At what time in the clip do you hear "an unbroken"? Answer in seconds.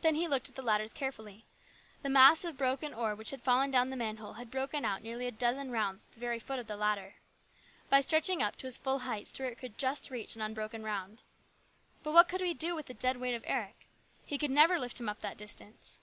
10.36-10.82